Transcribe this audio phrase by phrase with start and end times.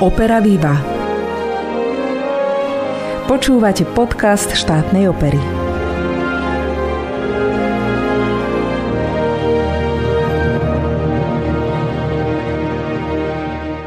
[0.00, 0.80] Opera Viva.
[3.28, 5.36] Počúvate podcast štátnej opery.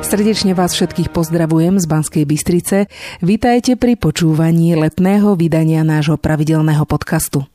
[0.05, 2.85] Srdečne vás všetkých pozdravujem z Banskej Bystrice.
[3.25, 7.49] Vítajte pri počúvaní letného vydania nášho pravidelného podcastu.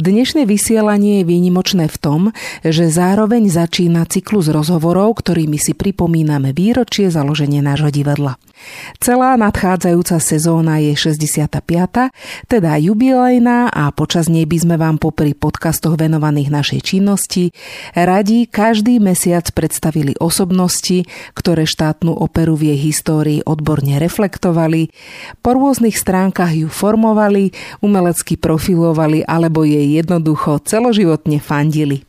[0.00, 2.20] Dnešné vysielanie je výnimočné v tom,
[2.64, 8.40] že zároveň začína cyklus rozhovorov, ktorými si pripomíname výročie založenia nášho divadla.
[9.00, 12.12] Celá nadchádzajúca sezóna je 65.
[12.44, 17.56] teda jubilejná a počas nej by sme vám popri podcastoch venovaných našej činnosti
[17.96, 24.92] radi každý mesiac predstavili osobnosti, ktoré štátnu operu v jej histórii odborne reflektovali,
[25.40, 32.06] po rôznych stránkach ju formovali, umelecky profilovali ale alebo jej jednoducho celoživotne fandili.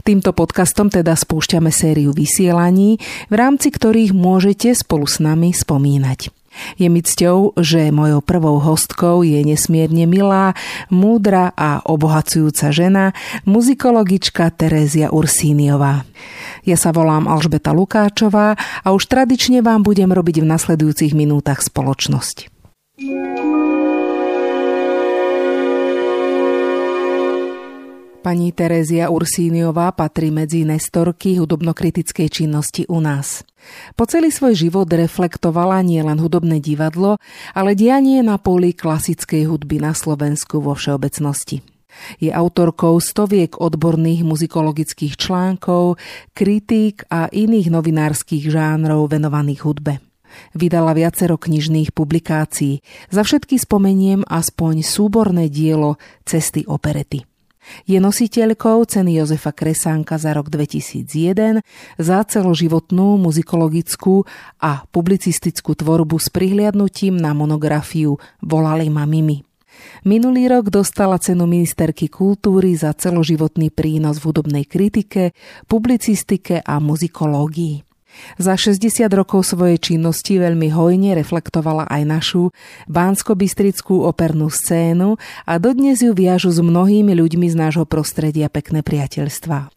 [0.00, 2.96] Týmto podcastom teda spúšťame sériu vysielaní,
[3.28, 6.32] v rámci ktorých môžete spolu s nami spomínať.
[6.80, 10.56] Je mi cťou, že mojou prvou hostkou je nesmierne milá,
[10.88, 13.12] múdra a obohacujúca žena,
[13.44, 16.08] muzikologička Terézia Ursíniová.
[16.64, 22.48] Ja sa volám Alžbeta Lukáčová a už tradične vám budem robiť v nasledujúcich minútach spoločnosť.
[28.20, 33.48] Pani Terézia Ursíniová patrí medzi nestorky hudobnokritickej činnosti u nás.
[33.96, 37.16] Po celý svoj život reflektovala nielen hudobné divadlo,
[37.56, 41.64] ale dianie na poli klasickej hudby na Slovensku vo všeobecnosti.
[42.20, 45.96] Je autorkou stoviek odborných muzikologických článkov,
[46.36, 50.04] kritík a iných novinárskych žánrov venovaných hudbe.
[50.52, 52.84] Vydala viacero knižných publikácií.
[53.08, 55.96] Za všetky spomeniem aspoň súborné dielo
[56.28, 57.29] Cesty operety.
[57.84, 61.60] Je nositeľkou ceny Jozefa Kresánka za rok 2001
[62.00, 64.24] za celoživotnú muzikologickú
[64.60, 69.44] a publicistickú tvorbu s prihliadnutím na monografiu Volali ma Mimi.
[70.04, 75.32] Minulý rok dostala cenu ministerky kultúry za celoživotný prínos v hudobnej kritike,
[75.68, 77.89] publicistike a muzikológii.
[78.38, 82.42] Za 60 rokov svojej činnosti veľmi hojne reflektovala aj našu
[82.88, 89.70] bánsko-bystrickú opernú scénu a dodnes ju viažu s mnohými ľuďmi z nášho prostredia pekné priateľstva.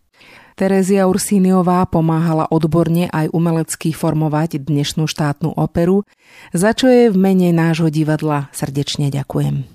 [0.53, 6.05] Terezia Ursíniová pomáhala odborne aj umelecky formovať dnešnú štátnu operu,
[6.53, 9.65] za čo je v mene nášho divadla srdečne ďakujem.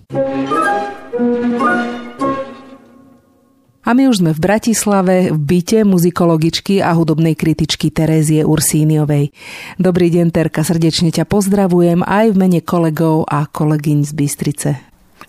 [3.87, 9.31] A my už sme v Bratislave v byte muzikologičky a hudobnej kritičky Terézie Ursíniovej.
[9.79, 14.71] Dobrý deň, Terka, srdečne ťa pozdravujem aj v mene kolegov a kolegyň z Bystrice.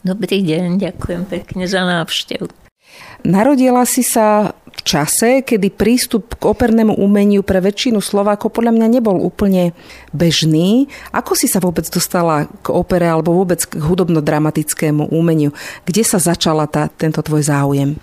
[0.01, 2.49] Dobrý deň, ďakujem pekne za návštevu.
[3.21, 9.17] Narodila si sa čase, kedy prístup k opernému umeniu pre väčšinu Slovákov podľa mňa nebol
[9.19, 9.71] úplne
[10.11, 10.89] bežný.
[11.13, 15.53] Ako si sa vôbec dostala k opere alebo vôbec k hudobno-dramatickému umeniu?
[15.85, 17.95] Kde sa začala tá, tento tvoj záujem?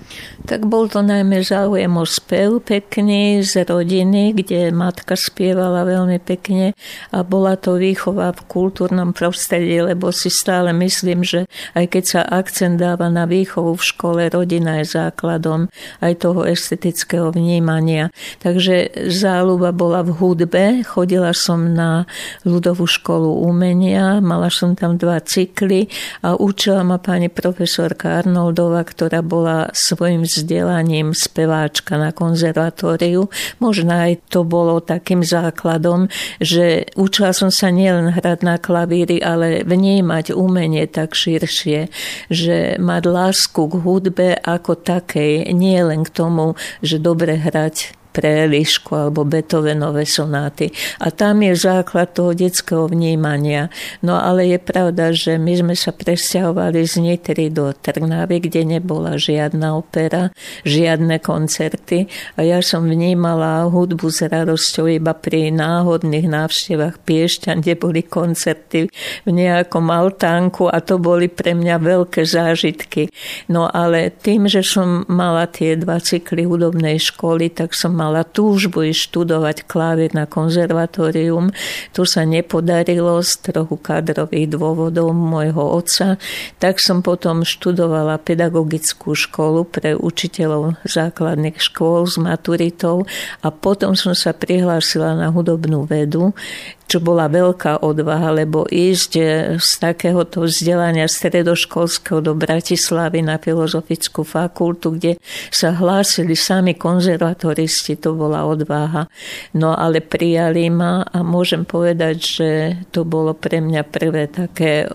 [0.47, 6.73] Tak bol to najmä záujem o spev pekný z rodiny, kde matka spievala veľmi pekne
[7.11, 12.21] a bola to výchova v kultúrnom prostredí, lebo si stále myslím, že aj keď sa
[12.23, 15.67] akcent dáva na výchovu v škole, rodina je základom
[16.01, 18.11] aj toho estetického vnímania.
[18.43, 20.83] Takže záľuba bola v hudbe.
[20.83, 22.11] Chodila som na
[22.43, 25.87] ľudovú školu umenia, mala som tam dva cykly
[26.27, 33.31] a učila ma pani profesorka Arnoldova, ktorá bola svojim vzdelaním speváčka na konzervatóriu.
[33.63, 36.11] Možno aj to bolo takým základom,
[36.43, 41.93] že učila som sa nielen hrať na klavíri, ale vnímať umenie tak širšie,
[42.27, 48.49] že mať lásku k hudbe ako takej, nie len k tomu, že dobre hrať pre
[48.49, 50.73] Elišku alebo Beethovenové sonáty.
[51.05, 53.69] A tam je základ toho detského vnímania.
[54.01, 59.21] No ale je pravda, že my sme sa presťahovali z Nitry do Trnavy, kde nebola
[59.21, 60.33] žiadna opera,
[60.65, 62.09] žiadne koncerty.
[62.41, 68.89] A ja som vnímala hudbu s radosťou iba pri náhodných návštevách Piešťan, kde boli koncerty
[69.27, 73.13] v nejakom altánku a to boli pre mňa veľké zážitky.
[73.53, 78.23] No ale tým, že som mala tie dva cykly hudobnej školy, tak som mala mala
[78.23, 81.51] túžbu ísť študovať klavír na konzervatórium.
[81.91, 86.23] Tu sa nepodarilo z trochu kadrových dôvodov môjho otca,
[86.63, 93.11] tak som potom študovala pedagogickú školu pre učiteľov základných škôl s maturitou
[93.43, 96.31] a potom som sa prihlásila na hudobnú vedu,
[96.87, 99.13] čo bola veľká odvaha, lebo ísť
[99.59, 105.13] z takéhoto vzdelania stredoškolského do Bratislavy na filozofickú fakultu, kde
[105.51, 109.11] sa hlásili sami konzervatoristi, to bola odvaha.
[109.59, 112.51] No ale prijali ma a môžem povedať, že
[112.95, 114.87] to bolo pre mňa prvé také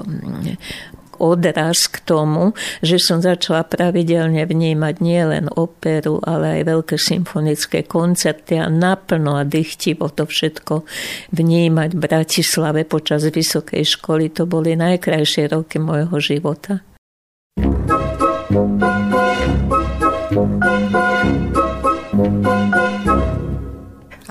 [1.21, 8.57] odraz k tomu, že som začala pravidelne vnímať nielen operu, ale aj veľké symfonické koncerty
[8.57, 10.81] a naplno a dychtivo to všetko
[11.29, 14.33] vnímať v Bratislave počas vysokej školy.
[14.33, 16.81] To boli najkrajšie roky môjho života.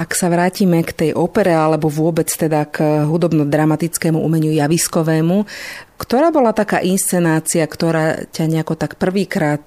[0.01, 5.45] Ak sa vrátime k tej opere alebo vôbec teda k hudobno-dramatickému umeniu javiskovému,
[6.01, 9.61] ktorá bola taká inscenácia, ktorá ťa nejako tak prvýkrát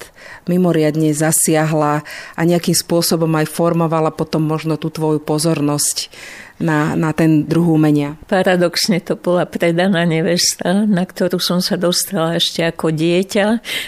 [0.50, 2.02] mimoriadne zasiahla
[2.34, 6.10] a nejakým spôsobom aj formovala potom možno tú tvoju pozornosť
[6.62, 8.18] na, na ten druh umenia.
[8.30, 13.48] Paradoxne to bola predaná nevesta, na ktorú som sa dostala ešte ako dieťa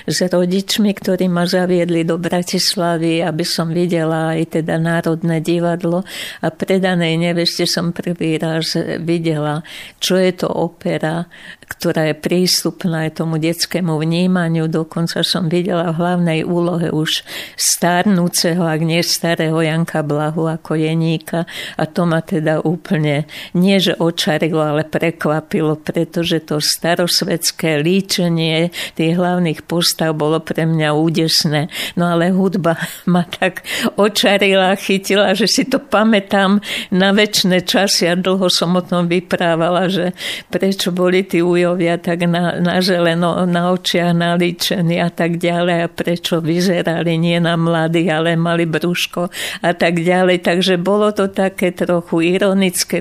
[0.09, 6.01] s rodičmi, ktorí ma zaviedli do Bratislavy, aby som videla aj teda Národné divadlo
[6.41, 9.61] a predanej neveste som prvý raz videla,
[10.01, 11.27] čo je to opera,
[11.65, 14.69] ktorá je prístupná aj tomu detskému vnímaniu.
[14.69, 17.25] Dokonca som videla v hlavnej úlohe už
[17.57, 21.49] starnúceho, ak nie starého Janka Blahu ako Jeníka.
[21.75, 23.25] A to ma teda úplne
[23.57, 30.89] nie, že očarilo, ale prekvapilo, pretože to starosvedské líčenie tých hlavných postav bolo pre mňa
[30.95, 31.67] údesné.
[31.99, 32.77] No ale hudba
[33.11, 33.65] ma tak
[33.99, 36.61] očarila, chytila, že si to pamätám
[36.93, 40.13] na väčšie časy a dlho som o tom vyprávala, že
[40.47, 45.87] prečo boli tí ujovia tak na, na želeno, na očiach nalíčení a tak ďalej a
[45.91, 49.27] prečo vyzerali nie na mladí, ale mali brúško
[49.61, 50.45] a tak ďalej.
[50.45, 52.44] Takže bolo to také trochu ironické,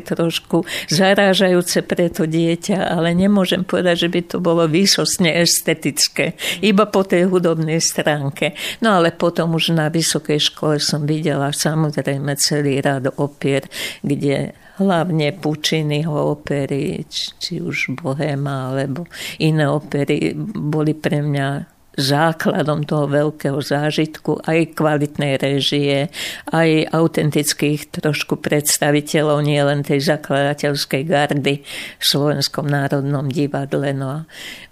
[0.00, 6.88] trošku zarážajúce pre to dieťa, ale nemôžem povedať, že by to bolo výsostne estetické, iba
[6.88, 8.56] po tej hudobnej stránke.
[8.80, 13.66] No ale potom už na vysokej škole som videla samozrejme celý rad opier,
[14.00, 19.06] kde hlavne Pučiniho opery, či už Bohema alebo
[19.38, 26.10] iné opery boli pre mňa základom toho veľkého zážitku aj kvalitnej režie,
[26.50, 31.62] aj autentických trošku predstaviteľov, nie len tej zakladateľskej gardy
[31.98, 33.94] v Slovenskom národnom divadle.
[33.94, 34.18] No a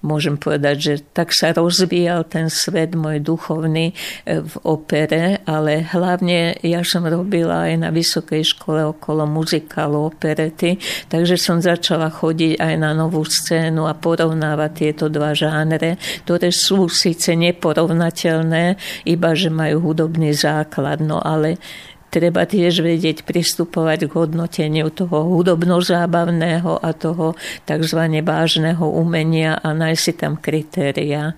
[0.02, 3.94] môžem povedať, že tak sa rozvíjal ten svet môj duchovný e,
[4.42, 10.76] v opere, ale hlavne ja som robila aj na vysokej škole okolo muzikálu operety,
[11.06, 15.96] takže som začala chodiť aj na novú scénu a porovnávať tieto dva žánre,
[16.26, 21.60] ktoré sú síce neporovnateľné, iba že majú hudobný základ, no ale
[22.08, 27.36] treba tiež vedieť pristupovať k hodnoteniu toho hudobno-zábavného a toho
[27.68, 28.00] tzv.
[28.24, 31.36] vážneho umenia a nájsť si tam kritéria.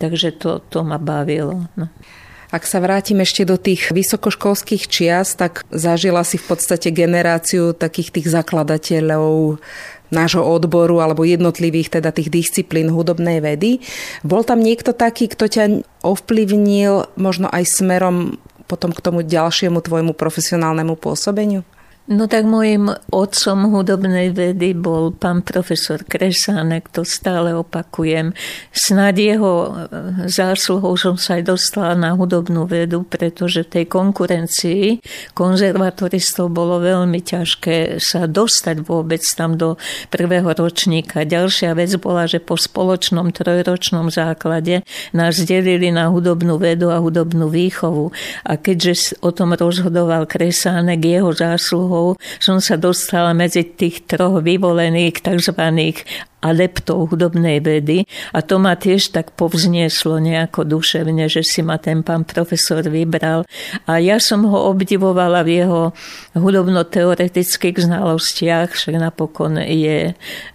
[0.00, 1.68] Takže to, to ma bavilo.
[1.76, 1.88] No.
[2.54, 8.14] Ak sa vrátim ešte do tých vysokoškolských čias, tak zažila si v podstate generáciu takých
[8.14, 9.58] tých zakladateľov
[10.12, 13.80] nášho odboru alebo jednotlivých teda tých disciplín hudobnej vedy.
[14.20, 15.64] Bol tam niekto taký, kto ťa
[16.04, 21.64] ovplyvnil možno aj smerom potom k tomu ďalšiemu tvojmu profesionálnemu pôsobeniu?
[22.04, 28.36] No tak môjim otcom hudobnej vedy bol pán profesor Kresánek, to stále opakujem.
[28.76, 35.00] Snad jeho e, zásluhou som sa aj dostala na hudobnú vedu, pretože v tej konkurencii
[35.32, 39.80] konzervatoristov bolo veľmi ťažké sa dostať vôbec tam do
[40.12, 41.24] prvého ročníka.
[41.24, 44.84] Ďalšia vec bola, že po spoločnom trojročnom základe
[45.16, 48.12] nás delili na hudobnú vedu a hudobnú výchovu.
[48.44, 54.42] A keďže o tom rozhodoval Kresánek, jeho zásluhou úlohou som sa dostala medzi tých troch
[54.42, 55.54] vyvolených tzv
[56.44, 58.04] adeptov hudobnej vedy
[58.36, 63.48] a to ma tiež tak povznieslo nejako duševne, že si ma ten pán profesor vybral
[63.88, 65.80] a ja som ho obdivovala v jeho
[66.36, 70.12] hudobno-teoretických znalostiach, však napokon je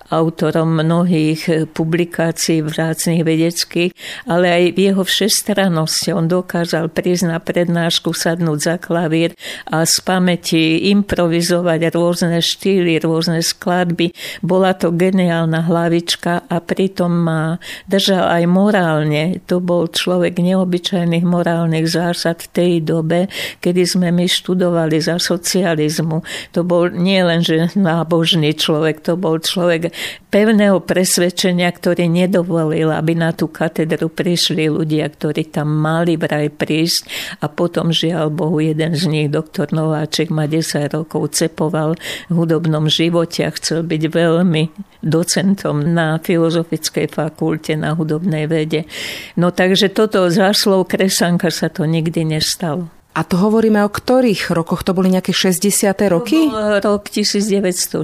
[0.10, 3.92] autorom mnohých publikácií vzácných vedeckých,
[4.26, 6.10] ale aj v jeho všestrannosti.
[6.18, 9.38] On dokázal prísť na prednášku, sadnúť za klavír
[9.70, 14.10] a z pamäti improvizovať rôzne štýly, rôzne skladby.
[14.42, 17.56] Bola to geniálna hlavná hlavička a pritom ma
[17.88, 19.40] držal aj morálne.
[19.48, 23.32] To bol človek neobyčajných morálnych zásad v tej dobe,
[23.64, 26.20] kedy sme my študovali za socializmu.
[26.52, 27.40] To bol nie len,
[27.80, 29.96] nábožný človek, to bol človek
[30.30, 37.10] pevného presvedčenia, ktorý nedovolil, aby na tú katedru prišli ľudia, ktorí tam mali vraj prísť
[37.42, 41.98] a potom žiaľ Bohu jeden z nich, doktor Nováček, ma 10 rokov cepoval
[42.30, 44.64] v hudobnom živote a chcel byť veľmi
[45.02, 48.86] docentom na Filozofickej fakulte na hudobnej vede.
[49.34, 52.99] No takže toto záslov Kresanka sa to nikdy nestalo.
[53.20, 54.88] A to hovoríme o ktorých rokoch?
[54.88, 55.92] To boli nejaké 60.
[56.08, 56.48] roky?
[56.80, 58.00] Rok 1960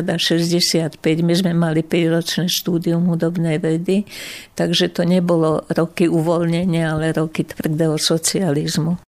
[0.00, 0.96] a 65.
[1.20, 4.08] My sme mali 5-ročné štúdium hudobnej vedy,
[4.56, 9.09] takže to nebolo roky uvoľnenia, ale roky tvrdého socializmu.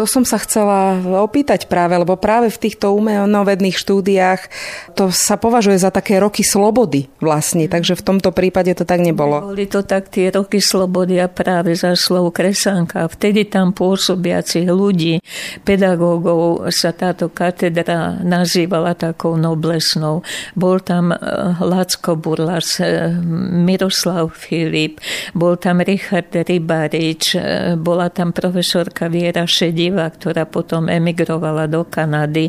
[0.00, 4.48] To som sa chcela opýtať práve, lebo práve v týchto umenovedných štúdiách
[4.96, 9.52] to sa považuje za také roky slobody vlastne, takže v tomto prípade to tak nebolo.
[9.52, 13.12] Boli to tak tie roky slobody a práve za slovo Kresanka.
[13.12, 15.20] Vtedy tam pôsobiacich ľudí,
[15.68, 20.24] pedagógov sa táto katedra nazývala takou noblesnou.
[20.56, 21.20] Bol tam eh,
[21.60, 23.12] Lacko Burlas, eh,
[23.68, 24.96] Miroslav Filip,
[25.36, 31.82] bol tam Richard Rybarič, eh, bola tam profesorka Viera Šedí, diva, ktorá potom emigrovala do
[31.82, 32.46] Kanady.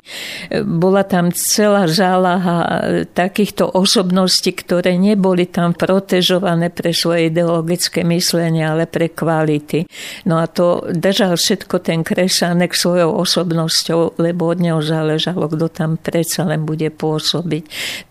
[0.62, 2.86] Bola tam celá zálaha
[3.18, 9.90] takýchto osobností, ktoré neboli tam protežované pre svoje ideologické myslenie, ale pre kvality.
[10.30, 15.98] No a to držal všetko ten kresánek svojou osobnosťou, lebo od neho záležalo, kto tam
[15.98, 17.64] predsa len bude pôsobiť.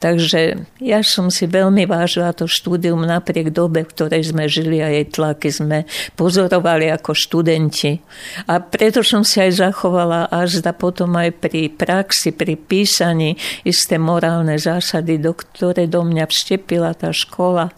[0.03, 0.41] Takže
[0.83, 5.07] ja som si veľmi vážila to štúdium napriek dobe, v ktorej sme žili a jej
[5.07, 5.79] tlaky sme
[6.19, 8.01] pozorovali ako študenti.
[8.49, 13.35] A preto som si aj zachovala až da potom aj pri praxi, pri písaní
[13.67, 17.75] isté morálne zásady, do ktoré do mňa vštepila tá škola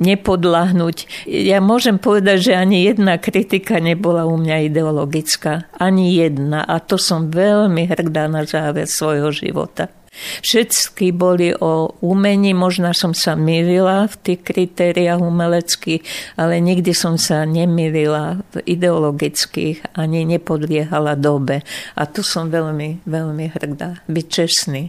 [0.00, 1.28] nepodľahnuť.
[1.28, 5.68] Ja môžem povedať, že ani jedna kritika nebola u mňa ideologická.
[5.76, 6.64] Ani jedna.
[6.64, 9.92] A to som veľmi hrdá na záver svojho života.
[10.40, 16.02] Všetky boli o umení, možno som sa milila v tých kritériách umeleckých,
[16.36, 21.62] ale nikdy som sa nemilila v ideologických ani nepodliehala dobe.
[21.96, 24.02] A tu som veľmi, veľmi hrdá.
[24.06, 24.82] Byť čestný.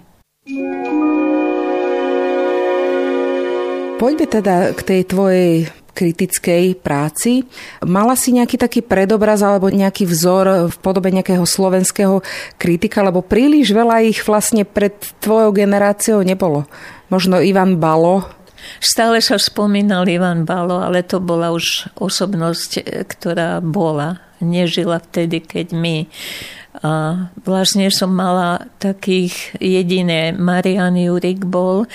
[4.01, 7.45] Poďme teda k tej tvojej kritickej práci.
[7.83, 12.23] Mala si nejaký taký predobraz alebo nejaký vzor v podobe nejakého slovenského
[12.55, 16.65] kritika, lebo príliš veľa ich vlastne pred tvojou generáciou nebolo.
[17.11, 18.41] Možno Ivan Balo,
[18.77, 24.21] Stále sa spomínal Ivan Balo, ale to bola už osobnosť, ktorá bola.
[24.41, 25.97] Nežila vtedy, keď my.
[26.81, 26.89] A
[27.43, 30.33] vlastne som mala takých jediné.
[30.33, 31.85] Marian Jurik bol,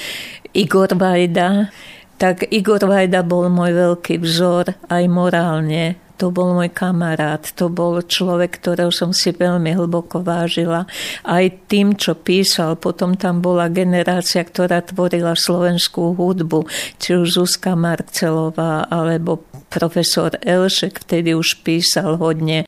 [0.55, 1.73] Igor Vajda,
[2.17, 6.06] tak Igor Vajda bol môj veľký vzor aj morálne.
[6.17, 10.89] To bol môj kamarát, to bol človek, ktorého som si veľmi hlboko vážila.
[11.29, 16.65] Aj tým, čo písal, potom tam bola generácia, ktorá tvorila slovenskú hudbu,
[16.97, 22.65] či už Zuzka Marcelová, alebo profesor Elšek vtedy už písal hodne.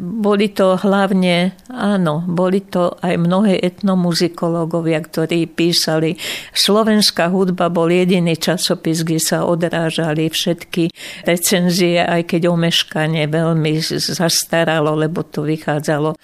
[0.00, 6.16] Boli to hlavne, áno, boli to aj mnohé etnomuzikológovia, ktorí písali.
[6.56, 10.88] Slovenská hudba bol jediný časopis, kde sa odrážali všetky
[11.28, 12.42] recenzie, aj keď
[12.86, 16.14] omeškanie veľmi zastaralo, lebo to vychádzalo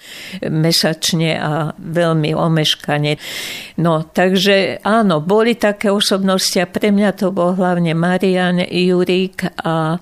[0.47, 3.19] mesačne a veľmi omeškanie.
[3.83, 9.99] No, takže áno, boli také osobnosti a pre mňa to bol hlavne Marian Jurík a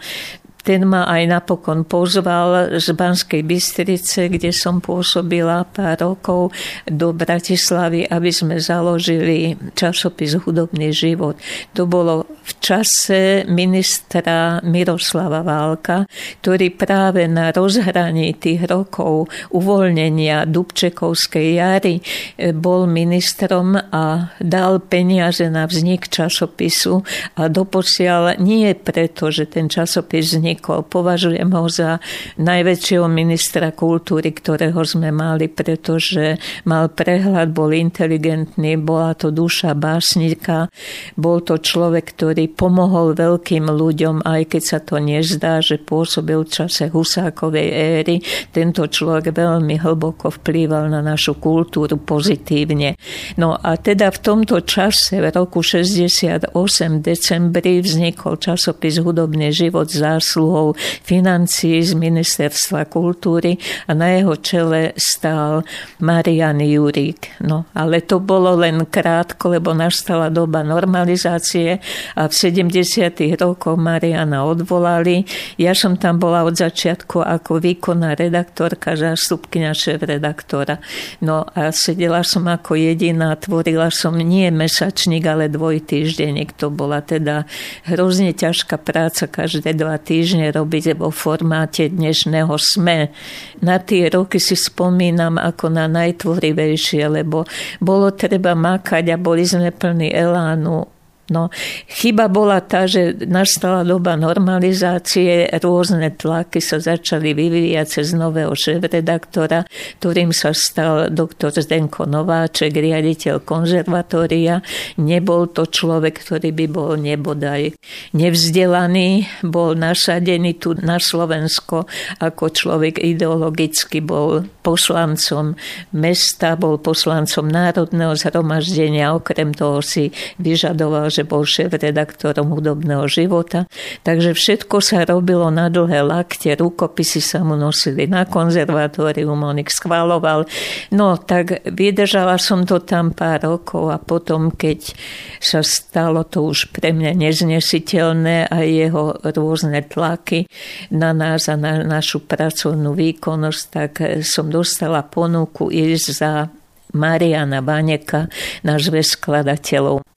[0.61, 6.53] ten ma aj napokon pozval z Banskej Bystrice, kde som pôsobila pár rokov
[6.85, 11.37] do Bratislavy, aby sme založili časopis Hudobný život.
[11.77, 16.09] To bolo v čase ministra Miroslava Válka,
[16.41, 22.03] ktorý práve na rozhraní tých rokov uvoľnenia Dubčekovskej jary e,
[22.51, 27.05] bol ministrom a dal peniaze na vznik časopisu
[27.37, 30.83] a doposiaľ nie preto, že ten časopis vznik vznikol.
[30.83, 32.03] Považujem ho za
[32.35, 36.35] najväčšieho ministra kultúry, ktorého sme mali, pretože
[36.67, 40.67] mal prehľad, bol inteligentný, bola to duša básnika,
[41.15, 46.51] bol to človek, ktorý pomohol veľkým ľuďom, aj keď sa to nezdá, že pôsobil v
[46.51, 48.19] čase Husákovej éry.
[48.51, 52.99] Tento človek veľmi hlboko vplýval na našu kultúru pozitívne.
[53.39, 56.51] No a teda v tomto čase, v roku 68
[56.99, 60.73] decembri, vznikol časopis Hudobný život zásluh zásluhou
[61.05, 65.61] financií z Ministerstva kultúry a na jeho čele stál
[66.01, 67.45] Marian Jurík.
[67.45, 71.77] No, ale to bolo len krátko, lebo nastala doba normalizácie
[72.17, 73.37] a v 70.
[73.37, 75.21] rokoch Mariana odvolali.
[75.61, 80.81] Ja som tam bola od začiatku ako výkonná redaktorka, zástupkynia šéf-redaktora.
[81.21, 86.57] No a sedela som ako jediná, tvorila som nie mesačník, ale dvojtýždenník.
[86.57, 87.45] To bola teda
[87.85, 93.11] hrozne ťažká práca každé dva týždne robiť vo formáte dnešného SME.
[93.59, 97.43] Na tie roky si spomínam ako na najtvorivejšie, lebo
[97.83, 101.00] bolo treba makať a boli sme plní elánu
[101.31, 101.47] No,
[101.87, 109.63] chyba bola tá, že nastala doba normalizácie, rôzne tlaky sa začali vyvíjať cez nového šéf-redaktora,
[110.03, 114.59] ktorým sa stal doktor Zdenko Nováček, riaditeľ konzervatória.
[114.99, 117.71] Nebol to človek, ktorý by bol nebodaj
[118.11, 121.87] nevzdelaný, bol našadený tu na Slovensko
[122.19, 125.55] ako človek ideologicky, bol poslancom
[125.95, 130.11] mesta, bol poslancom Národného zhromaždenia, okrem toho si
[130.41, 133.69] vyžadoval, že že bol šéf-redaktorom hudobného života.
[134.01, 139.69] Takže všetko sa robilo na dlhé lakte, rukopisy sa mu nosili na konzervatórium, on ich
[139.69, 140.49] schváloval.
[140.89, 144.97] No tak vydržala som to tam pár rokov a potom, keď
[145.37, 150.49] sa stalo to už pre mňa neznesiteľné a jeho rôzne tlaky
[150.89, 153.91] na nás a na našu pracovnú výkonnosť, tak
[154.25, 156.49] som dostala ponuku ísť za
[156.97, 158.27] Mariana Baneka
[158.65, 160.10] na zväz skladateľov.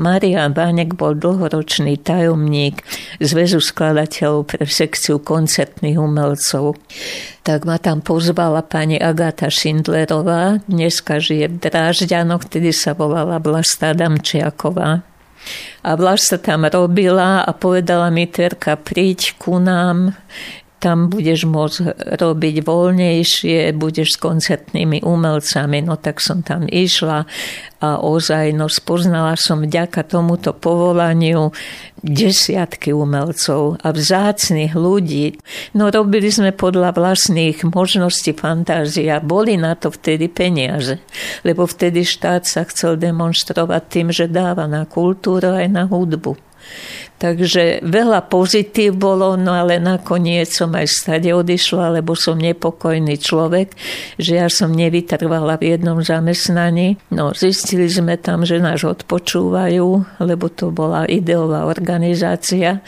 [0.00, 2.80] Marian Bánek bol dlhoročný tajomník
[3.20, 6.80] Zväzu skladateľov pre sekciu koncertných umelcov.
[7.44, 13.92] Tak ma tam pozvala pani Agata Šindlerová, dneska žije v Drážďanoch, vtedy sa volala Vlasta
[13.92, 15.04] Damčiaková.
[15.80, 20.16] A Vlasta tam robila a povedala mi, Terka, príď ku nám,
[20.80, 25.84] tam budeš môcť robiť voľnejšie, budeš s koncertnými umelcami.
[25.84, 27.28] No tak som tam išla
[27.80, 31.52] a ozaj, no spoznala som vďaka tomuto povolaniu
[32.00, 35.36] desiatky umelcov a vzácných ľudí.
[35.76, 39.20] No robili sme podľa vlastných možností fantázia.
[39.20, 40.96] Boli na to vtedy peniaze,
[41.44, 46.49] lebo vtedy štát sa chcel demonstrovať tým, že dáva na kultúru aj na hudbu.
[47.20, 53.76] Takže veľa pozitív bolo, no ale nakoniec som aj stade odišla, lebo som nepokojný človek,
[54.16, 56.96] že ja som nevytrvala v jednom zamestnaní.
[57.12, 62.80] No zistili sme tam, že nás odpočúvajú, lebo to bola ideová organizácia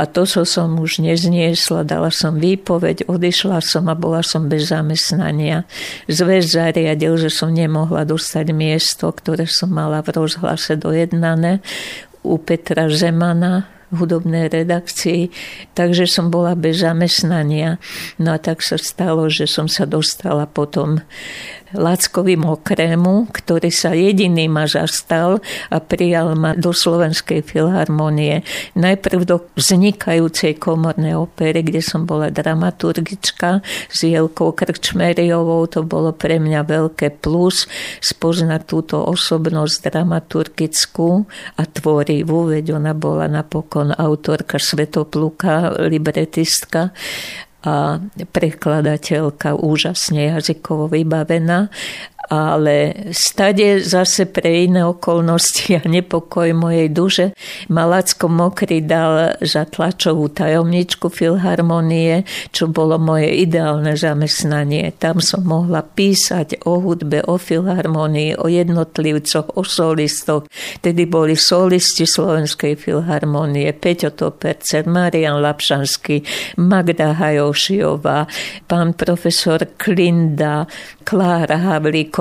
[0.00, 4.72] a to, čo som už nezniesla, dala som výpoveď, odišla som a bola som bez
[4.72, 5.68] zamestnania.
[6.08, 11.60] Zväz zariadil, že som nemohla dostať miesto, ktoré som mala v rozhlase dojednané
[12.24, 13.62] u Petra Zemana
[13.96, 15.30] hudobnej redakcii,
[15.72, 17.78] takže som bola bez zamestnania.
[18.18, 21.00] No a tak sa stalo, že som sa dostala potom
[21.74, 28.46] Lackovi Mokrému, ktorý sa jediný ma zastal a prijal ma do Slovenskej filharmonie.
[28.78, 35.66] Najprv do vznikajúcej komornej opery, kde som bola dramaturgička s Jelkou Krčmeriovou.
[35.74, 37.66] To bolo pre mňa veľké plus
[37.98, 41.26] spoznať túto osobnosť dramaturgickú
[41.58, 46.94] a tvorivú, veď ona bola napokon autorka Svetopluka, libretistka
[47.64, 47.96] a
[48.28, 51.72] prekladateľka úžasne jazykovo vybavená
[52.28, 57.24] ale stade zase pre iné okolnosti a nepokoj mojej duše
[57.68, 64.96] ma Lacko Mokry dal za tlačovú tajomničku Filharmonie, čo bolo moje ideálne zamestnanie.
[64.96, 70.48] Tam som mohla písať o hudbe, o Filharmonii, o jednotlivcoch, o solistoch.
[70.80, 76.24] Tedy boli solisti Slovenskej Filharmonie, Peťo Topercer, Marian Lapšanský,
[76.60, 78.26] Magda Hajošiová,
[78.64, 80.64] pán profesor Klinda,
[81.04, 81.60] Klára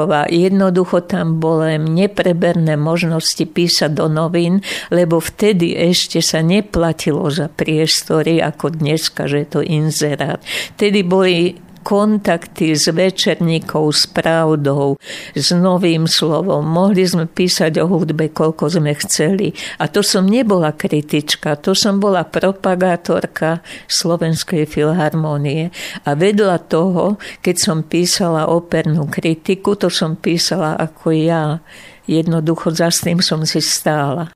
[0.04, 0.28] Havlíková.
[0.30, 4.60] Jednoducho tam boli nepreberné možnosti písať do novín,
[4.92, 10.44] lebo vtedy ešte sa neplatilo za priestory ako dneska, že je to inzerát.
[10.76, 14.96] Vtedy boli kontakty s večerníkou, s pravdou,
[15.36, 16.64] s novým slovom.
[16.64, 19.52] Mohli sme písať o hudbe, koľko sme chceli.
[19.78, 25.70] A to som nebola kritička, to som bola propagátorka Slovenskej filharmonie.
[26.08, 31.60] A vedľa toho, keď som písala opernú kritiku, to som písala ako ja
[32.08, 34.32] jednoducho za tým som si stála.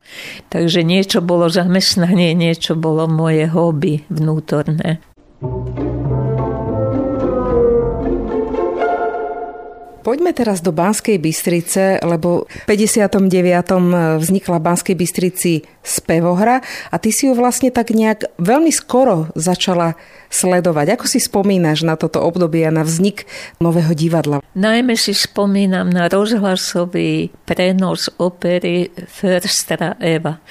[0.48, 5.04] Takže niečo bolo zamestnanie, niečo bolo moje hobby vnútorné.
[10.08, 13.28] Poďme teraz do Banskej Bystrice, lebo v 59.
[14.24, 16.60] vznikla v Banskej Bystrici spevohra
[16.92, 19.96] a ty si ju vlastne tak nejak veľmi skoro začala
[20.28, 21.00] sledovať.
[21.00, 23.24] Ako si spomínaš na toto obdobie a na vznik
[23.64, 24.44] nového divadla?
[24.54, 30.44] Najmä si spomínam na rozhlasový prenos opery Förstra Eva.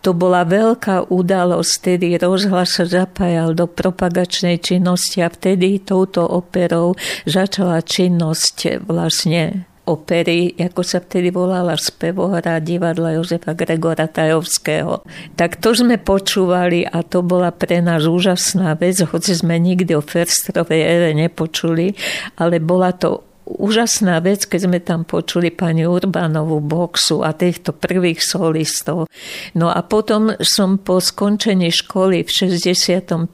[0.00, 6.96] To bola veľká udalosť, vtedy rozhlas sa zapájal do propagačnej činnosti a vtedy touto operou
[7.28, 15.02] začala činnosť vlastne opery, ako sa vtedy volala spevohra divadla Jozefa Gregora Tajovského.
[15.34, 20.02] Tak to sme počúvali a to bola pre nás úžasná vec, hoci sme nikdy o
[20.02, 21.98] Ferstrovej ere nepočuli,
[22.38, 28.22] ale bola to úžasná vec, keď sme tam počuli pani Urbanovú boxu a týchto prvých
[28.22, 29.10] solistov.
[29.58, 33.26] No a potom som po skončení školy v 65.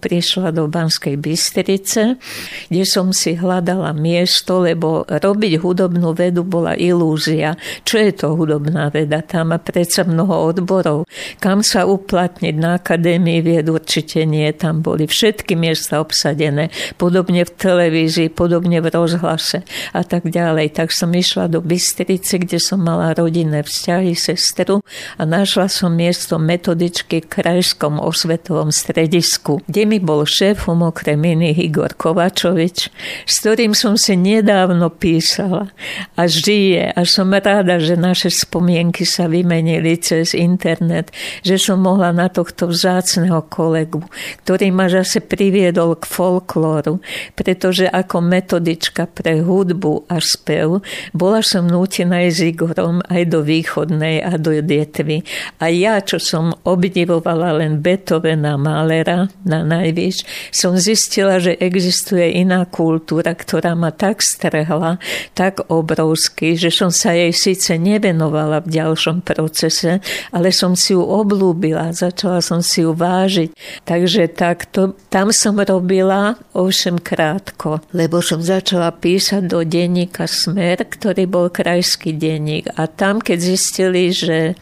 [0.00, 2.16] prišla do Banskej Bystrice,
[2.72, 7.58] kde som si hľadala miesto, lebo robiť hudobnú vedu bola ilúzia.
[7.84, 9.20] Čo je to hudobná veda?
[9.20, 11.04] Tam má predsa mnoho odborov.
[11.42, 14.46] Kam sa uplatniť na akadémii vied určite nie.
[14.54, 16.70] Tam boli všetky miesta obsadené.
[16.96, 20.78] Podobne v televízii, podobne v rozhlase čase a tak ďalej.
[20.78, 24.86] Tak som išla do Bystrice, kde som mala rodinné vzťahy, sestru
[25.18, 31.58] a našla som miesto metodičky v Krajskom osvetovom stredisku, kde mi bol šéf okrem iných
[31.58, 32.78] Igor Kovačovič,
[33.26, 35.74] s ktorým som si nedávno písala
[36.14, 41.10] a žije a som ráda, že naše spomienky sa vymenili cez internet,
[41.42, 44.04] že som mohla na tohto vzácného kolegu,
[44.44, 47.02] ktorý ma zase priviedol k folklóru,
[47.34, 50.84] pretože ako metodička pre hudbu a spev,
[51.16, 55.24] bola som nútená aj s Igorom aj do východnej a do Detvy.
[55.58, 62.66] A ja, čo som obdivovala len Beethovena Malera na najvyš, som zistila, že existuje iná
[62.66, 65.00] kultúra, ktorá ma tak strhla,
[65.32, 70.02] tak obrovsky, že som sa jej síce nevenovala v ďalšom procese,
[70.34, 73.54] ale som si ju oblúbila, začala som si ju vážiť.
[73.86, 80.82] Takže takto, tam som robila ovšem krátko, lebo som začala písať sa do denníka Smer,
[80.82, 82.72] ktorý bol krajský denník.
[82.74, 84.56] A tam, keď zistili, že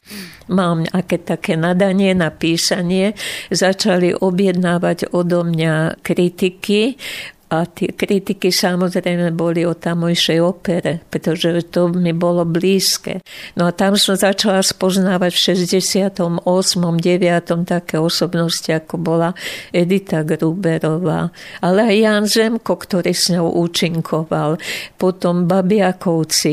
[0.51, 3.15] mám aké také nadanie na písanie,
[3.49, 6.99] začali objednávať odo mňa kritiky
[7.49, 13.25] a tie kritiky samozrejme boli o tamojšej opere, pretože to mi bolo blízke.
[13.57, 16.45] No a tam som začala spoznávať v 68.
[16.45, 17.65] 9.
[17.65, 19.33] také osobnosti, ako bola
[19.73, 21.33] Edita Gruberová,
[21.65, 24.61] ale aj Jan Zemko, ktorý s ňou účinkoval.
[25.01, 26.53] Potom Babiakovci,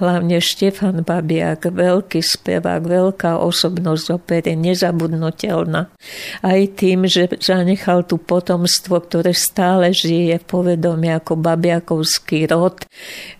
[0.00, 5.92] hlavne Štefan Babiak, veľký spevák, veľká osobnosť opery, nezabudnutelná.
[6.40, 12.86] Aj tým, že zanechal tu potomstvo, ktoré stále žije v povedomí ako babiakovský rod,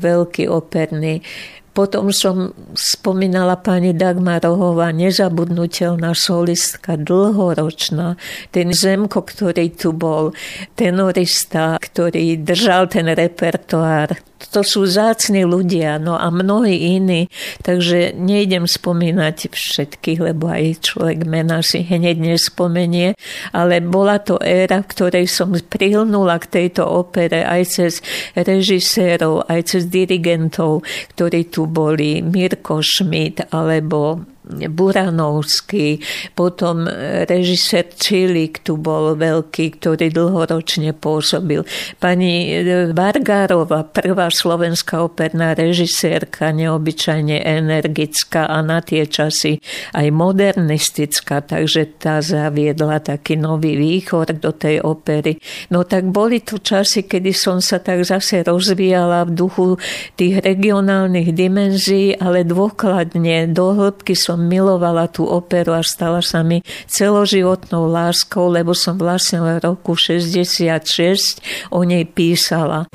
[0.02, 1.22] veľký operný.
[1.78, 8.18] Potom som spomínala pani Dagmar Rohová, nezabudnutelná solistka, dlhoročná.
[8.50, 10.34] Ten Zemko, ktorý tu bol,
[10.74, 17.26] tenorista, ktorý držal ten repertoár to sú zácni ľudia, no a mnohí iní,
[17.66, 23.18] takže nejdem spomínať všetkých, lebo aj človek mena si hneď nespomenie,
[23.50, 27.92] ale bola to éra, v ktorej som prilnula k tejto opere aj cez
[28.38, 30.86] režisérov, aj cez dirigentov,
[31.18, 36.00] ktorí tu boli, Mirko Schmidt alebo Buranovský,
[36.32, 36.88] potom
[37.28, 41.62] režisér Čilik tu bol veľký, ktorý dlhoročne pôsobil.
[42.00, 42.62] Pani
[42.94, 49.60] Vargárova, prvá slovenská operná režisérka, neobyčajne energická a na tie časy
[49.92, 55.36] aj modernistická, takže tá zaviedla taký nový východ do tej opery.
[55.74, 59.68] No tak boli to časy, kedy som sa tak zase rozvíjala v duchu
[60.14, 66.46] tých regionálnych dimenzií, ale dôkladne do hĺbky som som milovala tú operu a stala sa
[66.46, 71.42] mi celoživotnou láskou, lebo som vlastne v roku 66
[71.74, 72.86] o nej písala.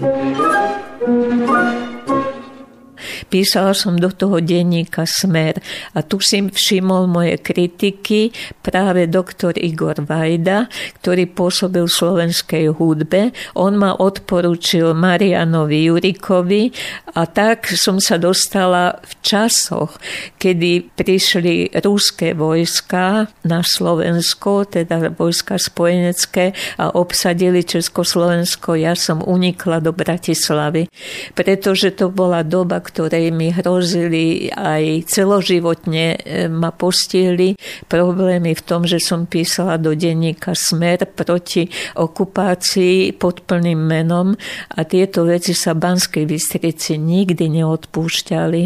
[3.33, 5.57] Písala som do toho denníka Smer
[5.97, 8.29] a tu si všimol moje kritiky
[8.61, 10.69] práve doktor Igor Vajda,
[11.01, 13.33] ktorý pôsobil v slovenskej hudbe.
[13.57, 16.69] On ma odporúčil Marianovi Jurikovi
[17.17, 19.97] a tak som sa dostala v časoch,
[20.37, 28.77] kedy prišli rúské vojska na Slovensko, teda vojska spojenecké a obsadili Československo.
[28.77, 30.85] Ja som unikla do Bratislavy,
[31.33, 37.55] pretože to bola doba, ktorej naozaj mi hrozili aj celoživotne e, ma postihli
[37.87, 44.35] problémy v tom, že som písala do denníka Smer proti okupácii pod plným menom
[44.75, 48.61] a tieto veci sa Banskej Bystrici nikdy neodpúšťali.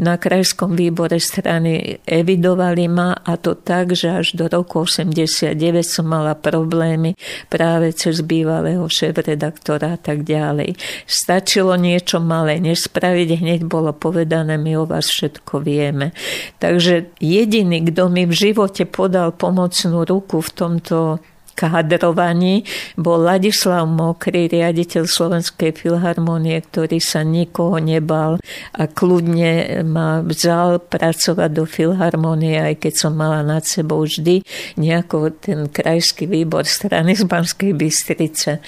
[0.00, 5.52] Na krajskom výbore strany evidovali ma a to tak, že až do roku 89
[5.84, 7.12] som mala problémy
[7.52, 10.78] práve cez bývalého šéf-redaktora a tak ďalej.
[11.04, 16.14] Stačilo niečo malé nespraviť, hneď bolo povedané, my o vás všetko vieme.
[16.62, 21.18] Takže jediný, kto mi v živote podal pomocnú ruku v tomto
[21.58, 22.62] kádrovaní
[22.94, 28.38] bol Ladislav Mokrý, riaditeľ Slovenskej filharmonie, ktorý sa nikoho nebal
[28.78, 34.46] a kľudne ma vzal pracovať do filharmonie, aj keď som mala nad sebou vždy
[34.78, 38.62] nejako ten krajský výbor strany z Banskej Bystrice.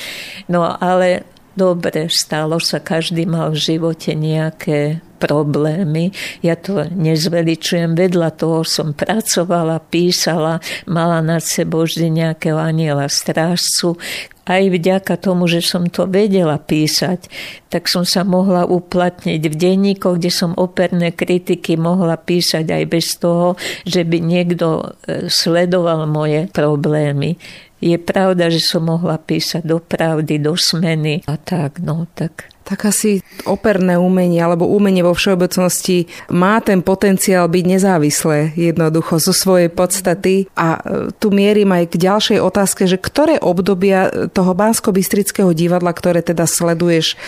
[0.51, 1.23] No ale
[1.55, 6.17] dobre, stalo sa, každý mal v živote nejaké problémy.
[6.41, 7.93] Ja to nezveličujem.
[7.93, 14.01] Vedľa toho som pracovala, písala, mala nad sebou vždy nejakého aniela strážcu.
[14.49, 17.31] Aj vďaka tomu, že som to vedela písať,
[17.71, 23.15] tak som sa mohla uplatniť v denníkoch, kde som operné kritiky mohla písať aj bez
[23.21, 23.55] toho,
[23.87, 27.39] že by niekto e, sledoval moje problémy.
[27.79, 32.87] Je pravda, že som mohla písať do pravdy, do smeny a tak, no tak tak
[32.87, 39.73] asi operné umenie alebo umenie vo všeobecnosti má ten potenciál byť nezávislé jednoducho zo svojej
[39.73, 40.81] podstaty a e,
[41.17, 47.19] tu mierim aj k ďalšej otázke, že ktoré obdobia toho Bansko-Bystrického divadla, ktoré teda sleduješ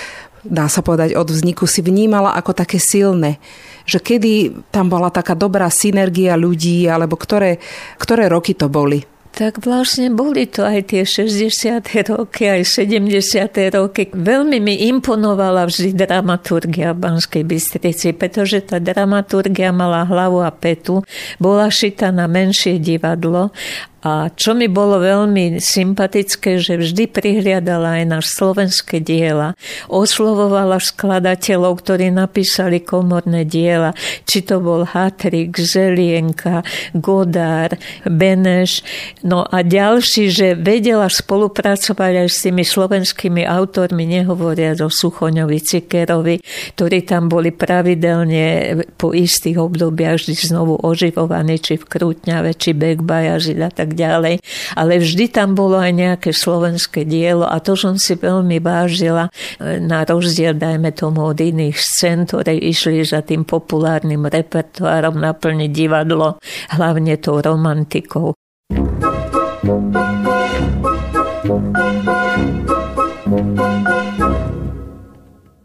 [0.42, 3.38] dá sa povedať, od vzniku si vnímala ako také silné?
[3.86, 4.32] Že kedy
[4.74, 7.62] tam bola taká dobrá synergia ľudí, alebo ktoré,
[7.98, 9.06] ktoré roky to boli?
[9.32, 11.80] Tak vlastne boli to aj tie 60.
[12.12, 13.48] roky, aj 70.
[13.72, 14.12] roky.
[14.12, 21.00] Veľmi mi imponovala vždy dramaturgia v Banskej Bystrici, pretože tá dramaturgia mala hlavu a petu,
[21.40, 23.56] bola šita na menšie divadlo
[24.02, 29.54] a čo mi bolo veľmi sympatické, že vždy prihliadala aj na slovenské diela.
[29.86, 33.94] Oslovovala skladateľov, ktorí napísali komorné diela.
[34.26, 36.66] Či to bol Hatrik, Zelienka,
[36.98, 38.82] Godár, Beneš.
[39.22, 46.42] No a ďalší, že vedela spolupracovať aj s tými slovenskými autormi, nehovoria o Suchoňovi, Cikerovi,
[46.74, 53.62] ktorí tam boli pravidelne po istých obdobiach vždy znovu oživovaní, či v Krútňave, či Bekbajažid
[53.62, 54.42] a tak ďalej.
[54.74, 59.28] Ale vždy tam bolo aj nejaké slovenské dielo a to som si veľmi vážila
[59.62, 66.40] na rozdiel, dajme tomu, od iných scén, ktoré išli za tým populárnym repertoárom naplniť divadlo,
[66.74, 68.34] hlavne tou romantikou.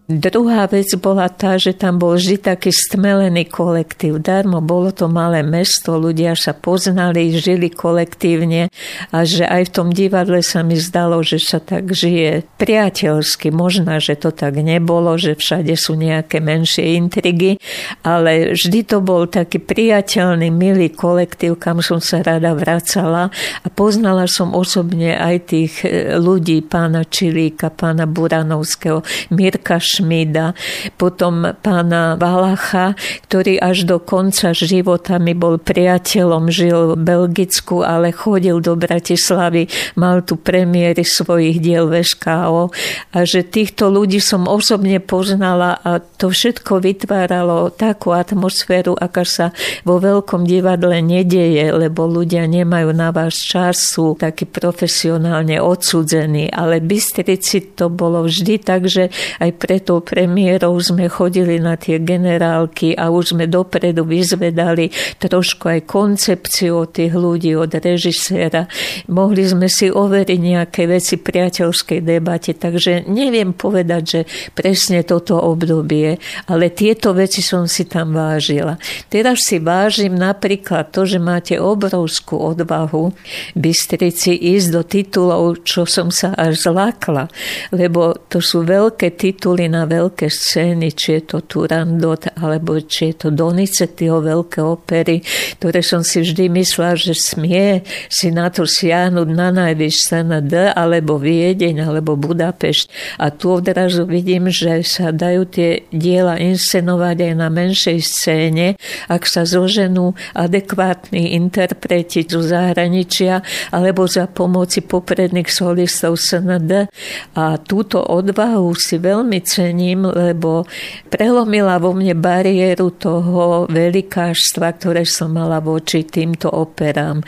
[0.07, 4.23] Druhá vec bola tá, že tam bol vždy taký stmelený kolektív.
[4.23, 8.71] Darmo bolo to malé mesto, ľudia sa poznali, žili kolektívne
[9.11, 13.51] a že aj v tom divadle sa mi zdalo, že sa tak žije priateľsky.
[13.51, 17.59] Možná, že to tak nebolo, že všade sú nejaké menšie intrigy,
[17.99, 23.27] ale vždy to bol taký priateľný, milý kolektív, kam som sa rada vracala
[23.59, 29.03] a poznala som osobne aj tých e, ľudí, pána Čilíka, pána Buranovského,
[29.35, 30.53] Mirka Šmida,
[31.01, 32.93] potom pána Valacha,
[33.25, 39.65] ktorý až do konca života mi bol priateľom, žil v Belgicku, ale chodil do Bratislavy,
[39.97, 42.69] mal tu premiéry svojich diel VŠKO
[43.13, 49.55] a že týchto ľudí som osobne poznala a to všetko vytváralo takú atmosféru, aká sa
[49.87, 56.83] vo veľkom divadle nedieje, lebo ľudia nemajú na vás čas, sú takí profesionálne odsudzení, ale
[56.83, 59.07] Bystrici to bolo vždy tak, že
[59.39, 65.71] aj preto tou premiérou sme chodili na tie generálky a už sme dopredu vyzvedali trošku
[65.71, 68.67] aj koncepciu od tých ľudí, od režiséra.
[69.07, 74.21] Mohli sme si overiť nejaké veci priateľskej debate, takže neviem povedať, že
[74.51, 76.19] presne toto obdobie,
[76.51, 78.75] ale tieto veci som si tam vážila.
[79.07, 83.13] Teraz si vážim napríklad to, že máte obrovskú odvahu
[83.53, 87.29] Bystrici ísť do titulov, čo som sa až zlákla,
[87.69, 93.13] lebo to sú veľké tituly na na veľké scény, či je to Turandot, alebo či
[93.13, 95.21] je to Donizettiho veľké opery,
[95.61, 100.73] ktoré som si vždy myslela, že smie si na to siahnuť na najvyššie na D,
[100.73, 103.19] alebo Viedeň, alebo Budapešť.
[103.21, 108.67] A tu odrazu vidím, že sa dajú tie diela inscenovať aj na menšej scéne,
[109.05, 116.89] ak sa zoženú adekvátni interpreti zo zahraničia, alebo za pomoci popredných solistov SND.
[117.35, 120.63] A túto odvahu si veľmi cením nadšením, lebo
[121.11, 127.19] prelomila vo mne bariéru toho velikáštva, ktoré som mala voči týmto operám.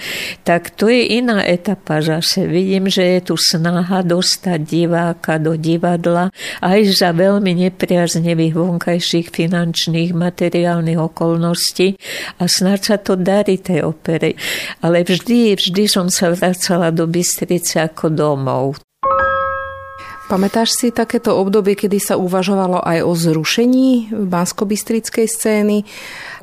[0.48, 2.48] Tak to je iná etapa zase.
[2.48, 6.32] Vidím, že je tu snaha dostať diváka do divadla
[6.64, 12.00] aj za veľmi nepriaznevých vonkajších finančných materiálnych okolností
[12.40, 14.40] a snad sa to darí tej opere.
[14.80, 18.89] Ale vždy, vždy som sa vracala do Bystrice ako domov.
[20.30, 25.90] Pamätáš si takéto obdobie, kedy sa uvažovalo aj o zrušení bansko scény?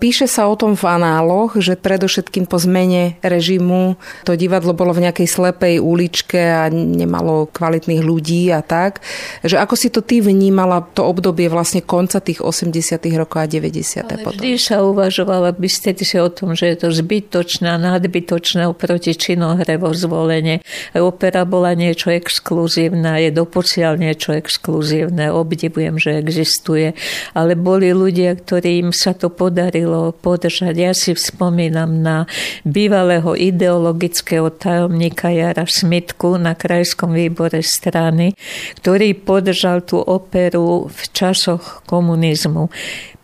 [0.02, 3.94] Píše sa o tom v análoch, že predovšetkým po zmene režimu
[4.26, 9.06] to divadlo bolo v nejakej slepej uličke a nemalo kvalitných ľudí a tak.
[9.46, 14.02] Že ako si to ty vnímala to obdobie vlastne konca tých 80 rokov a 90
[14.02, 14.42] Ale potom?
[14.42, 19.94] Vždy sa uvažovala by ste o tom, že je to zbytočné, nadbytočné oproti činohre vo
[19.94, 20.58] zvolenie.
[20.98, 25.28] Opera bola niečo exkluzívne, je doposiaľ niečo exkluzívne.
[25.28, 26.96] Obdivujem, že existuje.
[27.36, 30.74] Ale boli ľudia, ktorým sa to podarilo podržať.
[30.78, 32.24] Ja si spomínam na
[32.64, 38.32] bývalého ideologického tajomníka Jara Smitku na krajskom výbore strany,
[38.80, 42.70] ktorý podržal tú operu v časoch komunizmu.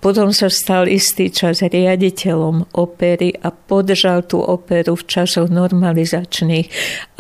[0.03, 6.67] Potom sa stal istý čas riaditeľom opery a podržal tú operu v časoch normalizačných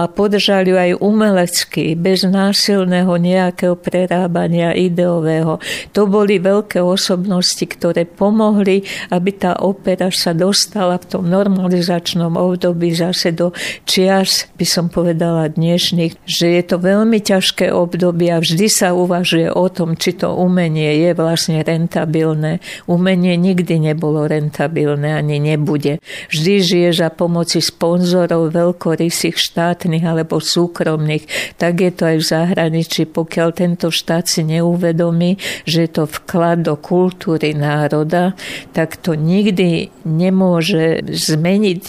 [0.03, 5.62] a podržal ju aj umelecky, bez násilného nejakého prerábania ideového.
[5.95, 8.83] To boli veľké osobnosti, ktoré pomohli,
[9.14, 13.55] aby tá opera sa dostala v tom normalizačnom období zase do
[13.87, 19.55] čias, by som povedala dnešných, že je to veľmi ťažké obdobie a vždy sa uvažuje
[19.55, 25.99] o tom, či to umenie je vlastne rentabilné Umenie nikdy nebolo rentabilné ani nebude.
[26.31, 31.57] Vždy žije za pomoci sponzorov veľkorysých štátnych alebo súkromných.
[31.57, 36.65] Tak je to aj v zahraničí, pokiaľ tento štát si neuvedomí, že je to vklad
[36.67, 38.35] do kultúry národa,
[38.73, 41.83] tak to nikdy nemôže zmeniť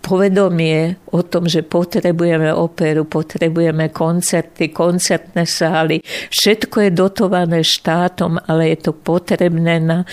[0.00, 6.00] povedomie o tom, že potrebujeme operu, potrebujeme koncerty, koncertné sály.
[6.32, 10.07] Všetko je dotované štátom, ale je to potrebné na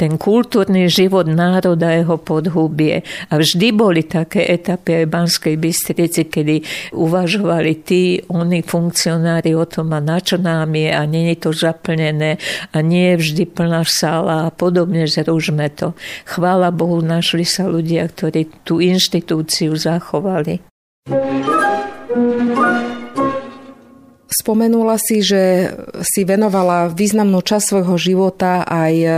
[0.00, 3.04] ten kultúrny život národa, jeho podhubie.
[3.28, 6.64] A vždy boli také etapy aj v Banskej Bystrici, kedy
[6.96, 12.40] uvažovali tí, oni funkcionári o tom, a na čo nám je a není to zaplnené
[12.72, 15.92] a nie je vždy plná sála a podobne, zružme to.
[16.24, 20.64] Chvála Bohu, našli sa ľudia, ktorí tú inštitúciu zachovali.
[24.30, 25.74] Spomenula si, že
[26.06, 29.10] si venovala významnú časť svojho života aj e,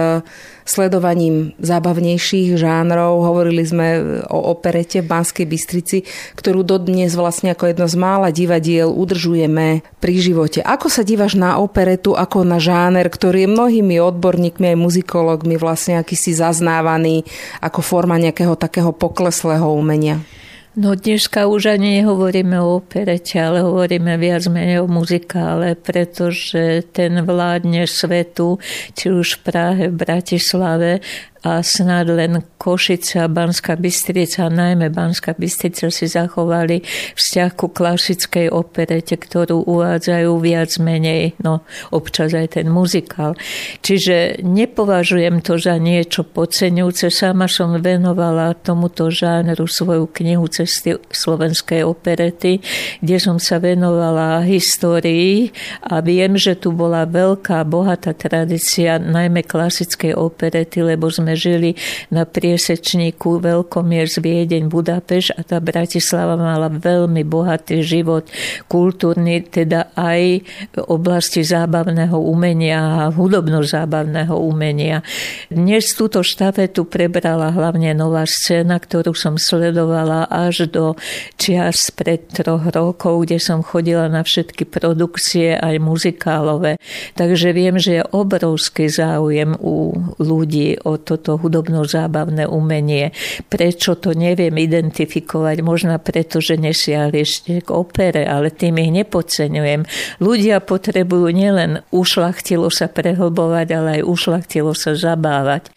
[0.65, 3.21] sledovaním zábavnejších žánrov.
[3.21, 3.89] Hovorili sme
[4.33, 10.15] o operete v Banskej Bystrici, ktorú dodnes vlastne ako jedno z mála divadiel udržujeme pri
[10.17, 10.65] živote.
[10.65, 16.01] Ako sa dívaš na operetu ako na žáner, ktorý je mnohými odborníkmi aj muzikologmi vlastne
[16.01, 17.29] akýsi zaznávaný
[17.61, 20.25] ako forma nejakého takého pokleslého umenia?
[20.73, 27.13] No dneska už ani nehovoríme o operete, ale hovoríme viac menej o muzikále, pretože ten
[27.13, 28.57] vládne svetu,
[28.97, 31.05] či už v Prahe, v Bratislave
[31.43, 36.87] a snad len Košice a Banská Bystrica, najmä Banská Bystrica si zachovali
[37.19, 43.35] vzťah ku klasickej operete, ktorú uvádzajú viac menej, no občas aj ten muzikál.
[43.83, 47.11] Čiže nepovažujem to za niečo podceňujúce.
[47.11, 52.63] Sama som venovala tomuto žánru svoju knihu Cesty slovenskej operety,
[53.03, 55.51] kde som sa venovala histórii
[55.83, 61.71] a viem, že tu bola veľká, bohatá tradícia najmä klasickej operety, lebo sme sme žili
[62.13, 68.29] na priesečníku Veľkomier z Viedeň, Budapeš a tá Bratislava mala veľmi bohatý život
[68.69, 70.45] kultúrny, teda aj
[70.77, 75.01] v oblasti zábavného umenia a hudobno-zábavného umenia.
[75.49, 81.01] Dnes túto štafetu prebrala hlavne nová scéna, ktorú som sledovala až do
[81.41, 86.77] čias pred troch rokov, kde som chodila na všetky produkcie, aj muzikálové.
[87.17, 93.15] Takže viem, že je obrovský záujem u ľudí o to toto hudobno-zábavné umenie.
[93.47, 95.63] Prečo to neviem identifikovať?
[95.63, 99.87] Možno preto, že nesiahli ešte k opere, ale tým ich nepodceňujem.
[100.19, 105.71] Ľudia potrebujú nielen ušlachtilo sa prehlbovať, ale aj ušlachtilo sa zabávať.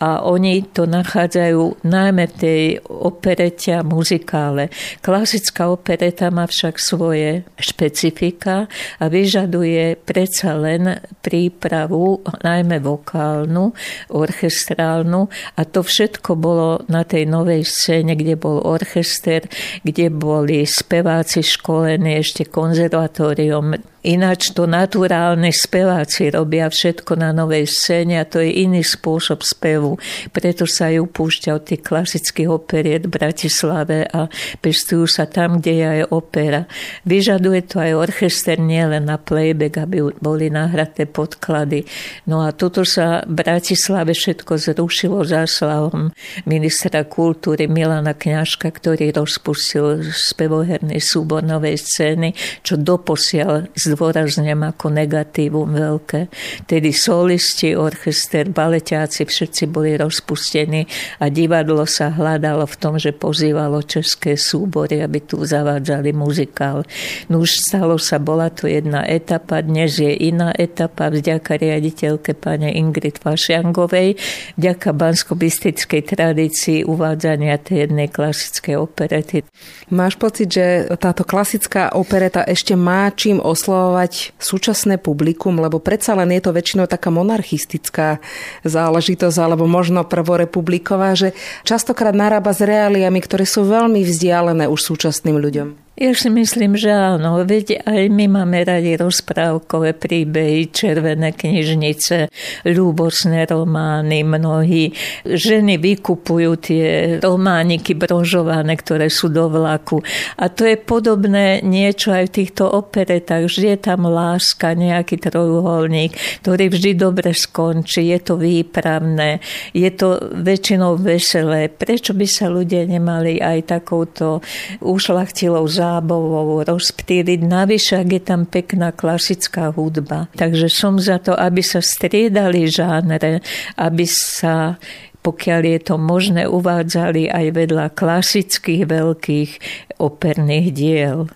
[0.00, 4.72] A oni to nachádzajú najmä v tej operete a muzikále.
[5.04, 8.64] Klasická opereta má však svoje špecifika
[8.96, 13.74] a vyžaduje predsa len prípravu, najmä vokálnu,
[14.14, 19.42] orchestra teatrálnu a to všetko bolo na tej novej scéne, kde bol orchester,
[19.82, 23.74] kde boli speváci školení ešte konzervatórium
[24.06, 29.98] Ináč to naturálne speváci robia všetko na novej scéne a to je iný spôsob spevu.
[30.30, 34.30] Preto sa ju púšťa od tých klasických operiet v Bratislave a
[34.62, 36.70] pestujú sa tam, kde je aj opera.
[37.02, 41.82] Vyžaduje to aj orchester nielen na playback, aby boli nahraté podklady.
[42.30, 46.14] No a toto sa v Bratislave všetko zrušilo zásavom
[46.46, 55.74] ministra kultúry Milana Kňažka, ktorý rozpustil spevoherný súbor novej scény, čo doposiaľ zdôrazňujem ako negatívum
[55.74, 56.30] veľké.
[56.70, 60.86] Tedy solisti, orchester, baleťáci, všetci boli rozpustení
[61.18, 66.86] a divadlo sa hľadalo v tom, že pozývalo české súbory, aby tu zavádzali muzikál.
[67.26, 72.70] No už stalo sa, bola to jedna etapa, dnes je iná etapa, vďaka riaditeľke pane
[72.78, 74.14] Ingrid Fašiangovej,
[74.54, 79.42] vďaka banskobistickej tradícii uvádzania tej jednej klasickej operety.
[79.90, 83.42] Máš pocit, že táto klasická opereta ešte má čím
[83.76, 88.24] oslovovať súčasné publikum, lebo predsa len je to väčšinou taká monarchistická
[88.64, 91.36] záležitosť, alebo možno prvorepubliková, že
[91.68, 95.85] častokrát narába s reáliami, ktoré sú veľmi vzdialené už súčasným ľuďom.
[95.96, 97.40] Ja si myslím, že áno.
[97.40, 102.28] Veď aj my máme radi rozprávkové príbehy, červené knižnice,
[102.68, 104.20] ľúbosné romány.
[104.20, 104.92] Mnohí
[105.24, 110.04] ženy vykupujú tie romániky brožované, ktoré sú do vlaku.
[110.36, 113.48] A to je podobné niečo aj v týchto operetách.
[113.48, 116.12] Vždy je tam láska, nejaký trojuholník,
[116.44, 118.12] ktorý vždy dobre skončí.
[118.12, 119.40] Je to výpravné,
[119.72, 121.72] je to väčšinou veselé.
[121.72, 124.44] Prečo by sa ľudia nemali aj takouto
[124.84, 127.40] ušlachtilou zábavou rozptýliť.
[127.46, 130.26] Navyše, ak je tam pekná klasická hudba.
[130.34, 133.40] Takže som za to, aby sa striedali žánre,
[133.78, 134.82] aby sa
[135.26, 139.50] pokiaľ je to možné, uvádzali aj vedľa klasických veľkých
[139.98, 141.26] operných diel.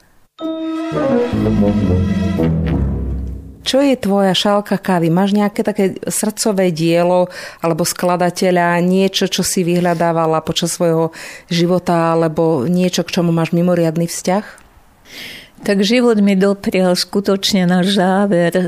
[3.70, 5.14] Čo je tvoja šálka kávy?
[5.14, 7.30] Máš nejaké také srdcové dielo
[7.62, 11.14] alebo skladateľa, niečo, čo si vyhľadávala počas svojho
[11.46, 14.44] života alebo niečo, k čomu máš mimoriadný vzťah?
[15.62, 18.66] Tak život mi doprial skutočne na záver, e,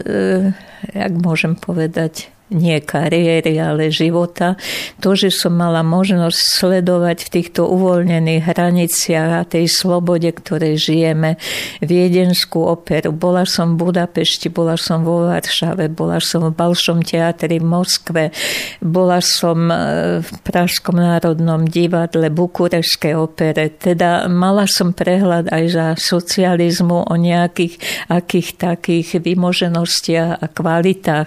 [0.95, 4.61] jak môžem povedať, nie kariéry, ale života.
[5.01, 11.41] To, že som mala možnosť sledovať v týchto uvoľnených hraniciach a tej slobode, ktorej žijeme,
[11.83, 13.11] Viedenskú operu.
[13.11, 18.23] Bola som v Budapešti, bola som vo Varšave, bola som v Balšom teatri v Moskve,
[18.79, 19.77] bola som e,
[20.21, 23.73] v Pražskom národnom divadle, Bukurešskej opere.
[23.73, 27.81] Teda mala som prehľad aj za socializmu o nejakých
[28.13, 31.27] akých takých vymoženostiach a kvalitách.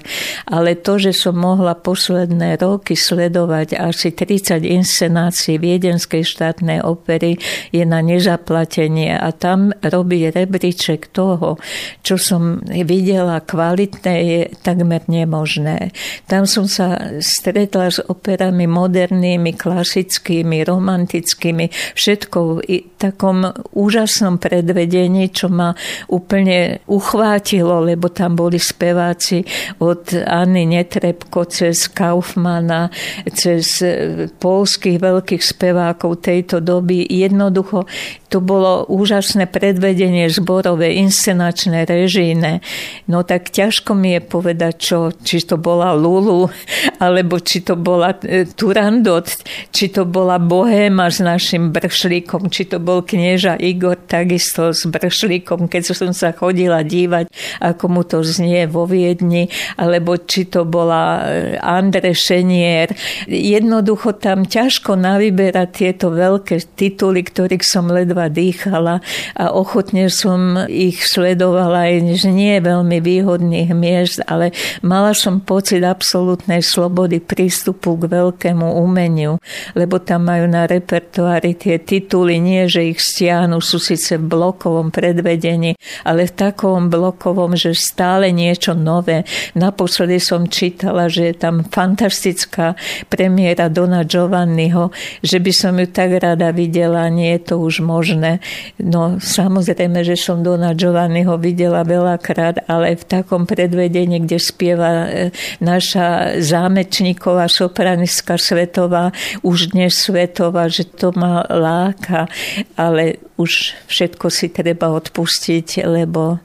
[0.52, 7.40] Ale to, že som mohla posledné roky sledovať asi 30 inscenácií Viedenskej štátnej opery,
[7.72, 11.56] je na nezaplatenie a tam robí rebríček toho,
[12.04, 15.96] čo som videla kvalitné, je takmer nemožné.
[16.28, 23.46] Tam som sa stretla s operami modernými, klasickými, romantickými, všetko v takom
[23.76, 25.72] úžasnom predvedení, čo ma
[26.10, 29.46] úplne uchvátilo, lebo tam boli speváci
[29.80, 32.94] od Anny Netre Repko, cez Kaufmana,
[33.34, 37.04] cez e, polských veľkých spevákov tejto doby.
[37.06, 37.90] Jednoducho
[38.30, 42.60] to bolo úžasné predvedenie zborové, inscenačné, režijné.
[43.08, 46.52] No tak ťažko mi je povedať, čo, či to bola Lulu,
[47.00, 49.26] alebo či to bola e, Turandot,
[49.72, 55.66] či to bola Bohéma s našim bršlíkom, či to bol knieža Igor takisto s bršlíkom,
[55.72, 57.32] keď som sa chodila dívať,
[57.64, 59.50] ako mu to znie vo Viedni,
[59.82, 62.94] alebo či to bola bola eh, Andre Šenier.
[63.26, 69.02] Jednoducho tam ťažko navyberať tieto veľké tituly, ktorých som ledva dýchala
[69.34, 74.54] a ochotne som ich sledovala aj nie veľmi výhodných miest, ale
[74.86, 79.42] mala som pocit absolútnej slobody prístupu k veľkému umeniu,
[79.74, 84.94] lebo tam majú na repertoári tie tituly, nie že ich stiahnu, sú síce v blokovom
[84.94, 85.74] predvedení,
[86.06, 89.24] ale v takom blokovom, že stále niečo nové.
[89.56, 92.76] Naposledy som čítala čítala, že je tam fantastická
[93.08, 94.92] premiéra Dona Giovanniho,
[95.24, 98.44] že by som ju tak rada videla, nie je to už možné.
[98.76, 105.32] No samozrejme, že som Dona Giovanniho videla veľakrát, ale v takom predvedení, kde spieva e,
[105.64, 109.16] naša zámečníková sopranistka svetová,
[109.48, 112.28] už dnes svetová, že to ma láka,
[112.76, 116.44] ale už všetko si treba odpustiť, lebo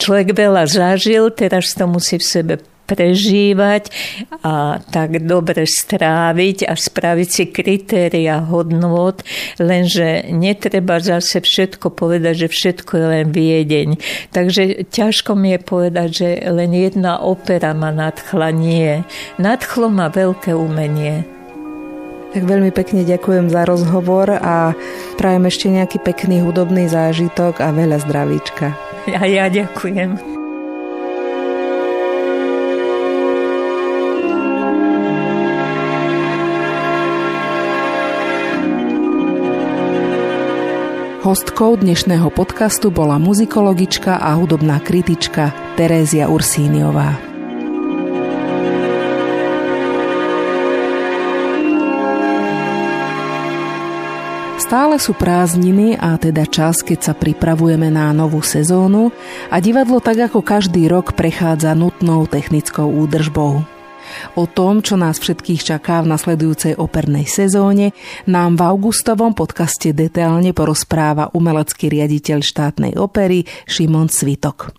[0.00, 2.54] človek veľa zažil, teraz to musí v sebe
[2.86, 3.90] prežívať
[4.46, 9.18] a tak dobre stráviť a spraviť si kritéria hodnôt,
[9.58, 13.88] lenže netreba zase všetko povedať, že všetko je len viedeň.
[14.30, 18.48] Takže ťažko mi je povedať, že len jedna opera ma nadchla.
[18.54, 19.02] Nie.
[19.42, 21.26] Nadchlo ma veľké umenie.
[22.36, 24.76] Tak veľmi pekne ďakujem za rozhovor a
[25.16, 28.76] prajem ešte nejaký pekný hudobný zážitok a veľa zdravíčka.
[29.08, 30.35] A ja ďakujem.
[41.26, 47.18] Hostkou dnešného podcastu bola muzikologička a hudobná kritička Terézia Ursíniová.
[54.62, 59.10] Stále sú prázdniny a teda čas, keď sa pripravujeme na novú sezónu
[59.50, 63.75] a divadlo tak ako každý rok prechádza nutnou technickou údržbou.
[64.36, 67.92] O tom, čo nás všetkých čaká v nasledujúcej opernej sezóne,
[68.28, 74.76] nám v augustovom podcaste detailne porozpráva umelecký riaditeľ štátnej opery Šimon Svitok.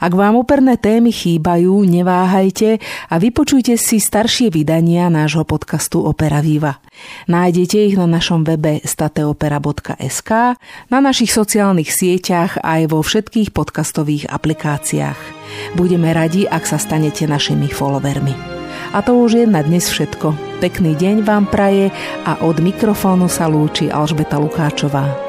[0.00, 2.80] Ak vám operné témy chýbajú, neváhajte
[3.12, 6.80] a vypočujte si staršie vydania nášho podcastu Opera Viva.
[7.30, 10.30] Nájdete ich na našom webe stateopera.sk,
[10.88, 15.20] na našich sociálnych sieťach aj vo všetkých podcastových aplikáciách.
[15.76, 18.57] Budeme radi, ak sa stanete našimi followermi.
[18.92, 20.60] A to už je na dnes všetko.
[20.64, 21.92] Pekný deň vám praje
[22.24, 25.27] a od mikrofónu sa lúči Alžbeta Lukáčová.